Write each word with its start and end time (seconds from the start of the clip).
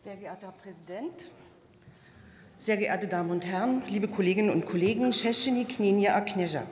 Sehr 0.00 0.16
geehrter 0.16 0.46
Herr 0.46 0.52
Präsident, 0.54 1.30
sehr 2.56 2.78
geehrte 2.78 3.06
Damen 3.06 3.30
und 3.30 3.44
Herren, 3.44 3.82
liebe 3.86 4.08
Kolleginnen 4.08 4.48
und 4.48 4.64
Kollegen, 4.64 5.12
Szeszczyni 5.12 5.66
Knenia 5.66 6.14
Akneja. 6.14 6.62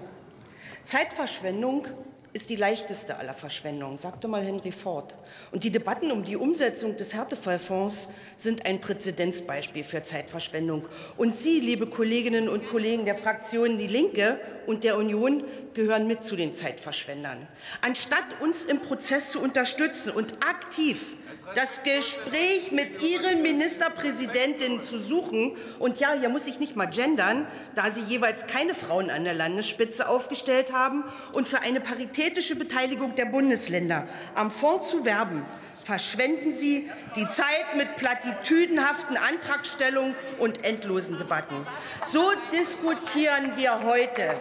Zeitverschwendung 0.85 1.87
ist 2.33 2.51
die 2.51 2.57
leichteste 2.57 3.17
aller 3.17 3.35
Verschwendungen, 3.35 3.97
sagte 3.97 4.29
mal 4.29 4.43
Henry 4.43 4.73
Ford. 4.73 5.17
Und 5.51 5.65
die 5.65 5.71
Debatten 5.71 6.11
um 6.11 6.25
die 6.25 6.37
Umsetzung 6.37 6.97
des 6.97 7.15
Härtefallfonds 7.15 8.09
sind 8.37 8.67
ein 8.67 8.81
Präzedenzbeispiel 8.81 9.85
für 9.85 10.03
Zeitverschwendung. 10.03 10.87
Und 11.17 11.35
Sie, 11.35 11.61
liebe 11.61 11.87
Kolleginnen 11.87 12.49
und 12.49 12.67
Kollegen 12.69 13.05
der 13.05 13.15
Fraktionen 13.15 13.79
Die 13.79 13.87
Linke 13.87 14.39
und 14.67 14.85
der 14.85 14.99
Union, 14.99 15.45
gehören 15.75 16.07
mit 16.07 16.25
zu 16.25 16.37
den 16.37 16.53
Zeitverschwendern. 16.53 17.47
Anstatt 17.81 18.41
uns 18.41 18.65
im 18.65 18.81
Prozess 18.81 19.31
zu 19.31 19.41
unterstützen 19.41 20.11
und 20.11 20.35
aktiv 20.45 21.17
das 21.55 21.83
Gespräch 21.83 22.73
mit 22.73 23.03
Ihren 23.03 23.43
Ministerpräsidentinnen 23.43 24.83
zu 24.83 24.99
suchen. 24.99 25.57
Und 25.79 25.99
ja, 25.99 26.13
hier 26.13 26.29
muss 26.29 26.47
ich 26.47 26.61
nicht 26.61 26.77
mal 26.77 26.87
gendern, 26.87 27.47
da 27.75 27.91
Sie 27.91 28.03
jeweils 28.03 28.47
keine 28.47 28.75
Frauen 28.75 29.11
an 29.11 29.25
der 29.25 29.35
Landesspitze 29.35 30.09
aufgestellt 30.09 30.73
haben 30.73 31.05
und 31.35 31.49
für 31.49 31.61
eine 31.61 31.81
paritätische 32.19 32.57
Beteiligung 32.57 33.15
der 33.15 33.27
Bundesländer 33.27 34.09
am 34.35 34.51
Fonds 34.51 34.91
zu 34.91 35.05
werben, 35.05 35.45
verschwenden 35.85 36.53
Sie 36.53 36.91
die 37.15 37.29
Zeit 37.29 37.77
mit 37.77 37.95
platitüdenhaften 37.95 39.17
Antragstellungen 39.17 40.17
und 40.41 40.65
endlosen 40.65 41.17
Debatten. 41.17 41.65
So 42.05 42.29
diskutieren 42.53 43.53
wir 43.55 43.85
heute 43.85 44.41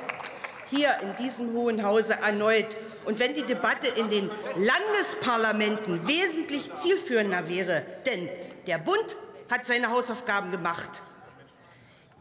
hier 0.71 0.90
in 1.04 1.16
diesem 1.23 1.54
Hohen 1.54 1.84
Hause 1.84 2.16
erneut 2.16 2.76
und 3.05 3.20
wenn 3.20 3.35
die 3.35 3.44
Debatte 3.44 3.88
in 3.88 4.09
den 4.09 4.32
Landesparlamenten 4.55 6.07
wesentlich 6.07 6.74
zielführender 6.74 7.48
wäre, 7.48 7.85
denn 8.07 8.27
der 8.65 8.80
Bund 8.80 9.18
hat 9.52 9.68
seine 9.68 9.91
Hausaufgaben 9.91 10.49
gemacht. 10.49 11.04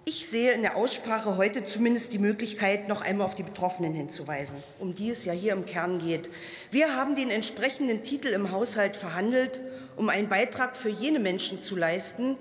Ich 0.08 0.28
sehe 0.28 0.52
in 0.52 0.62
der 0.62 0.76
Aussprache 0.76 1.36
heute 1.36 1.64
zumindest 1.64 2.12
die 2.12 2.20
Möglichkeit, 2.20 2.86
noch 2.86 3.00
einmal 3.00 3.24
auf 3.24 3.34
die 3.34 3.42
Betroffenen 3.42 3.92
hinzuweisen, 3.92 4.56
um 4.78 4.94
die 4.94 5.10
es 5.10 5.24
ja 5.24 5.32
hier 5.32 5.52
im 5.52 5.66
Kern 5.66 5.98
geht. 5.98 6.30
Wir 6.70 6.94
haben 6.94 7.16
den 7.16 7.28
entsprechenden 7.28 8.04
Titel 8.04 8.28
im 8.28 8.52
Haushalt 8.52 8.96
verhandelt, 8.96 9.60
um 9.96 10.08
einen 10.08 10.28
Beitrag 10.28 10.76
für 10.76 10.90
jene 10.90 11.18
Menschen 11.18 11.58
zu 11.58 11.74
leisten, 11.74 12.36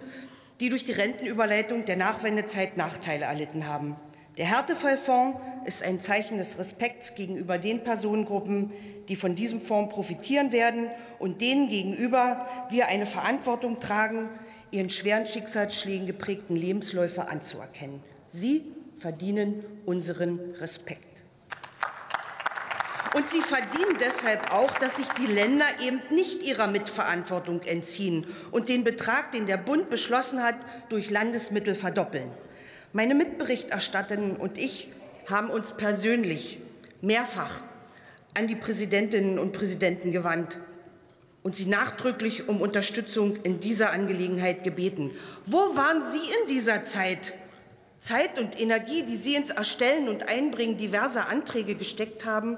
die 0.60 0.70
durch 0.70 0.86
die 0.86 0.92
Rentenüberleitung 0.92 1.86
der 1.86 1.96
Nachwendezeit 1.96 2.78
Nachteile 2.78 3.26
erlitten 3.26 3.68
haben. 3.68 3.96
Der 4.38 4.46
Härtefallfonds 4.46 5.40
ist 5.66 5.82
ein 5.82 6.00
Zeichen 6.00 6.38
des 6.38 6.60
Respekts 6.60 7.16
gegenüber 7.16 7.58
den 7.58 7.84
Personengruppen, 7.84 8.74
die 9.08 9.16
von 9.16 9.34
diesem 9.34 9.60
Fonds 9.60 9.92
profitieren 9.92 10.52
werden 10.52 10.92
und 11.18 11.42
denen 11.42 11.68
gegenüber 11.70 12.46
wir 12.70 12.90
eine 12.90 13.08
Verantwortung 13.08 13.80
tragen, 13.80 14.30
ihren 14.76 14.90
schweren 14.90 15.26
Schicksalsschlägen 15.26 16.06
geprägten 16.06 16.56
Lebensläufe 16.56 17.30
anzuerkennen. 17.30 18.04
Sie 18.28 18.64
verdienen 18.98 19.64
unseren 19.86 20.40
Respekt. 20.60 21.24
Und 23.16 23.30
sie 23.30 23.42
verdienen 23.42 23.98
deshalb 24.02 24.52
auch, 24.52 24.72
dass 24.72 24.98
sich 24.98 25.08
die 25.14 25.26
Länder 25.26 25.66
eben 25.82 26.02
nicht 26.12 26.44
ihrer 26.44 26.68
Mitverantwortung 26.68 27.62
entziehen 27.62 28.28
und 28.52 28.68
den 28.68 28.84
Betrag, 28.84 29.32
den 29.32 29.46
der 29.46 29.56
Bund 29.56 29.90
beschlossen 29.90 30.44
hat, 30.44 30.56
durch 30.90 31.10
Landesmittel 31.10 31.76
verdoppeln. 31.76 32.30
Meine 32.92 33.16
Mitberichterstatterinnen 33.16 34.36
und 34.36 34.58
ich 34.58 34.90
haben 35.30 35.50
uns 35.50 35.72
persönlich 35.72 36.60
mehrfach 37.00 37.62
an 38.38 38.48
die 38.48 38.56
Präsidentinnen 38.56 39.40
und 39.40 39.54
Präsidenten 39.54 40.12
gewandt 40.12 40.60
und 41.46 41.56
sie 41.56 41.68
nachdrücklich 41.68 42.50
um 42.50 42.60
Unterstützung 42.60 43.36
in 43.44 43.60
dieser 43.60 43.92
Angelegenheit 43.92 44.64
gebeten. 44.64 45.12
Wo 45.46 45.60
waren 45.76 46.02
Sie 46.04 46.18
in 46.18 46.48
dieser 46.50 46.82
Zeit? 46.82 47.36
Zeit 48.00 48.40
und 48.40 48.60
Energie, 48.60 49.04
die 49.04 49.16
Sie 49.16 49.36
ins 49.36 49.52
Erstellen 49.52 50.10
und 50.10 50.28
Einbringen 50.28 50.76
diverser 50.76 51.30
Anträge 51.30 51.76
gesteckt 51.76 52.26
haben? 52.26 52.58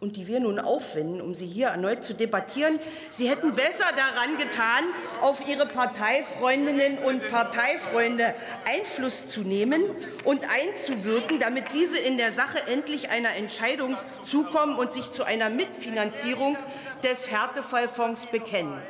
Und 0.00 0.16
die 0.16 0.26
wir 0.26 0.40
nun 0.40 0.58
aufwenden, 0.58 1.20
um 1.20 1.34
sie 1.34 1.46
hier 1.46 1.68
erneut 1.68 2.04
zu 2.04 2.14
debattieren. 2.14 2.78
Sie 3.08 3.28
hätten 3.28 3.54
besser 3.54 3.86
daran 3.96 4.36
getan, 4.36 4.84
auf 5.22 5.48
Ihre 5.48 5.66
Parteifreundinnen 5.66 6.98
und 6.98 7.26
Parteifreunde 7.28 8.34
Einfluss 8.68 9.28
zu 9.28 9.40
nehmen 9.42 9.82
und 10.24 10.44
einzuwirken, 10.50 11.38
damit 11.38 11.72
diese 11.72 11.98
in 11.98 12.18
der 12.18 12.32
Sache 12.32 12.58
endlich 12.66 13.10
einer 13.10 13.34
Entscheidung 13.36 13.96
zukommen 14.24 14.76
und 14.76 14.92
sich 14.92 15.10
zu 15.10 15.24
einer 15.24 15.48
Mitfinanzierung 15.48 16.58
des 17.02 17.30
Härtefallfonds 17.30 18.26
bekennen. 18.26 18.82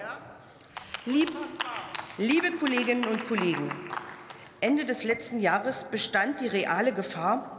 Liebe 2.16 2.52
Kolleginnen 2.58 3.06
und 3.06 3.26
Kollegen, 3.28 3.68
Ende 4.60 4.84
des 4.84 5.04
letzten 5.04 5.40
Jahres 5.40 5.84
bestand 5.84 6.40
die 6.40 6.46
reale 6.46 6.92
Gefahr, 6.92 7.53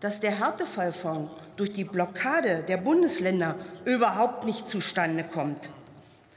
dass 0.00 0.20
der 0.20 0.38
Härtefallfonds 0.38 1.30
durch 1.56 1.72
die 1.72 1.84
Blockade 1.84 2.64
der 2.66 2.76
Bundesländer 2.76 3.56
überhaupt 3.84 4.44
nicht 4.44 4.68
zustande 4.68 5.24
kommt. 5.24 5.70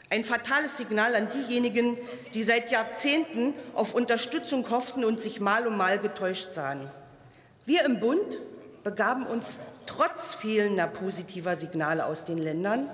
Ein 0.09 0.23
fatales 0.23 0.77
Signal 0.77 1.13
an 1.15 1.29
diejenigen, 1.29 1.97
die 2.33 2.41
seit 2.41 2.71
Jahrzehnten 2.71 3.53
auf 3.75 3.93
Unterstützung 3.93 4.69
hofften 4.71 5.05
und 5.05 5.19
sich 5.19 5.39
mal 5.39 5.67
um 5.67 5.77
mal 5.77 5.99
getäuscht 5.99 6.51
sahen. 6.51 6.89
Wir 7.65 7.85
im 7.85 7.99
Bund 7.99 8.39
begaben 8.83 9.27
uns 9.27 9.59
trotz 9.85 10.33
fehlender 10.33 10.87
positiver 10.87 11.55
Signale 11.55 12.05
aus 12.05 12.23
den 12.23 12.39
Ländern, 12.39 12.89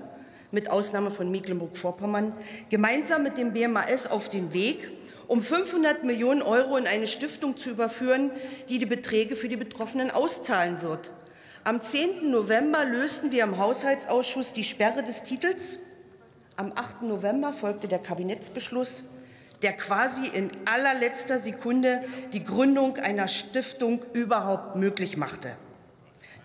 mit 0.52 0.70
Ausnahme 0.70 1.12
von 1.12 1.32
Mecklenburg-Vorpommern, 1.32 2.34
gemeinsam 2.70 3.24
mit 3.24 3.38
dem 3.38 3.54
BMAS 3.54 4.08
auf 4.08 4.30
den 4.30 4.54
Weg, 4.54 4.92
um 5.28 5.42
500 5.42 6.04
Millionen 6.04 6.42
Euro 6.42 6.78
in 6.78 6.88
eine 6.88 7.08
Stiftung 7.08 7.58
zu 7.58 7.70
überführen, 7.70 8.32
die 8.70 8.80
die 8.80 8.86
Beträge 8.86 9.36
für 9.36 9.50
die 9.50 9.58
Betroffenen 9.58 10.12
auszahlen 10.12 10.82
wird. 10.82 11.12
Am 11.64 11.82
10. 11.82 12.30
November 12.30 12.86
lösten 12.86 13.32
wir 13.32 13.44
im 13.44 13.58
Haushaltsausschuss 13.58 14.54
die 14.54 14.64
Sperre 14.64 15.04
des 15.04 15.24
Titels. 15.24 15.80
Am 16.58 16.72
8. 16.76 17.02
November 17.02 17.54
folgte 17.54 17.88
der 17.88 18.00
Kabinettsbeschluss, 18.00 19.04
der 19.62 19.74
quasi 19.74 20.28
in 20.28 20.52
allerletzter 20.66 21.38
Sekunde 21.38 22.04
die 22.34 22.44
Gründung 22.44 22.98
einer 22.98 23.28
Stiftung 23.28 24.06
überhaupt 24.14 24.76
möglich 24.76 25.18
machte. 25.18 25.58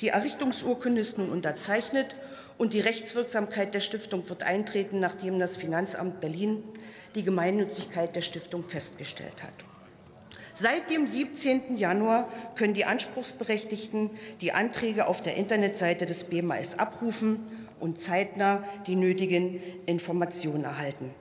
Die 0.00 0.08
Errichtungsurkunde 0.08 1.00
ist 1.00 1.18
nun 1.18 1.30
unterzeichnet 1.30 2.16
und 2.56 2.72
die 2.72 2.80
Rechtswirksamkeit 2.80 3.74
der 3.74 3.80
Stiftung 3.80 4.28
wird 4.30 4.42
eintreten, 4.42 4.98
nachdem 4.98 5.38
das 5.38 5.56
Finanzamt 5.56 6.20
Berlin 6.20 6.62
die 7.14 7.22
Gemeinnützigkeit 7.22 8.16
der 8.16 8.22
Stiftung 8.22 8.64
festgestellt 8.64 9.42
hat. 9.42 9.52
Seit 10.52 10.90
dem 10.90 11.06
17. 11.06 11.76
Januar 11.76 12.28
können 12.54 12.74
die 12.74 12.84
Anspruchsberechtigten 12.84 14.10
die 14.40 14.52
Anträge 14.52 15.06
auf 15.06 15.22
der 15.22 15.36
Internetseite 15.36 16.06
des 16.06 16.24
BMAS 16.24 16.78
abrufen 16.78 17.40
und 17.78 18.00
zeitnah 18.00 18.64
die 18.86 18.96
nötigen 18.96 19.62
Informationen 19.86 20.64
erhalten. 20.64 21.14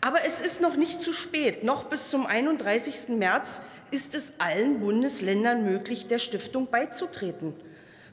Aber 0.00 0.18
es 0.26 0.40
ist 0.40 0.60
noch 0.60 0.76
nicht 0.76 1.00
zu 1.00 1.12
spät. 1.12 1.64
Noch 1.64 1.84
bis 1.84 2.10
zum 2.10 2.26
31. 2.26 3.08
März 3.16 3.62
ist 3.90 4.14
es 4.14 4.34
allen 4.38 4.80
Bundesländern 4.80 5.64
möglich, 5.64 6.06
der 6.06 6.18
Stiftung 6.18 6.68
beizutreten. 6.68 7.54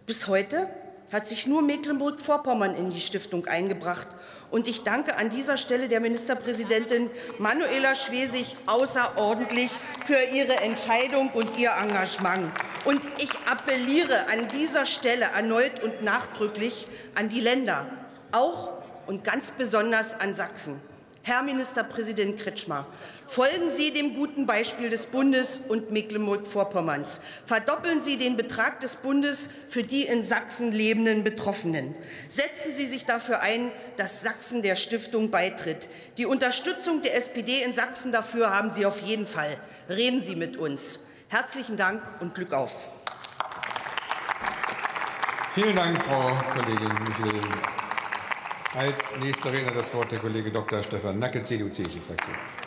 Bis 0.06 0.28
heute 0.28 0.68
hat 1.14 1.28
sich 1.28 1.48
nur 1.48 1.62
Mecklenburg-Vorpommern 1.62 2.76
in 2.76 2.90
die 2.90 3.00
Stiftung 3.00 3.46
eingebracht. 3.46 4.08
Und 4.52 4.68
ich 4.68 4.84
danke 4.84 5.16
an 5.16 5.30
dieser 5.30 5.56
Stelle 5.56 5.88
der 5.88 6.02
Ministerpräsidentin 6.02 7.10
Manuela 7.40 7.96
Schwesig 7.96 8.58
außerordentlich 8.66 9.72
für 10.06 10.22
ihre 10.34 10.58
Entscheidung 10.58 11.30
und 11.30 11.58
ihr 11.58 11.72
Engagement. 11.82 12.52
Und 12.84 13.08
ich 13.18 13.32
appelliere 13.50 14.28
an 14.28 14.50
dieser 14.50 14.86
Stelle 14.86 15.26
erneut 15.26 15.82
und 15.82 16.02
nachdrücklich 16.02 16.88
an 17.16 17.30
die 17.30 17.40
Länder, 17.40 17.88
auch 18.34 18.72
und 19.08 19.24
ganz 19.24 19.52
besonders 19.52 20.20
an 20.20 20.34
Sachsen. 20.34 20.82
Herr 21.26 21.42
Ministerpräsident 21.42 22.38
Kretschmer, 22.38 22.86
folgen 23.28 23.70
Sie 23.70 23.94
dem 23.94 24.14
guten 24.14 24.46
Beispiel 24.46 24.90
des 24.90 25.06
Bundes 25.06 25.62
und 25.70 25.90
Mecklenburg-Vorpommerns. 25.90 27.22
Verdoppeln 27.46 28.02
Sie 28.02 28.18
den 28.18 28.36
Betrag 28.36 28.82
des 28.82 28.98
Bundes 28.98 29.48
für 29.70 29.84
die 29.84 30.02
in 30.04 30.22
Sachsen 30.22 30.74
lebenden 30.74 31.24
Betroffenen. 31.24 31.96
Setzen 32.28 32.74
Sie 32.74 32.86
sich 32.86 33.06
dafür 33.06 33.40
ein, 33.40 33.72
dass 33.96 34.20
Sachsen 34.20 34.62
der 34.64 34.76
Stiftung 34.76 35.32
beitritt. 35.32 35.88
Die 36.18 36.26
Unterstützung 36.26 37.02
der 37.02 37.16
SPD 37.16 37.64
in 37.64 37.72
Sachsen 37.72 38.12
dafür 38.12 38.54
haben 38.54 38.70
Sie 38.70 38.86
auf 38.86 39.00
jeden 39.02 39.26
Fall. 39.26 39.58
Reden 39.88 40.20
Sie 40.20 40.36
mit 40.36 40.58
uns. 40.58 41.00
Herzlichen 41.30 41.78
Dank 41.78 42.02
und 42.20 42.36
Glück 42.36 42.52
auf. 42.52 42.90
Vielen 45.56 45.78
Dank, 45.78 46.04
Frau 46.04 46.36
Kollegin 46.52 46.92
Michel. 47.08 47.83
Als 48.76 49.00
nächster 49.22 49.52
Redner 49.52 49.72
das 49.72 49.94
Wort 49.94 50.12
der 50.12 50.18
Kollege 50.18 50.50
Dr. 50.50 50.82
Stefan 50.82 51.20
Nacke, 51.20 51.44
CDU-CSU-Fraktion. 51.44 52.63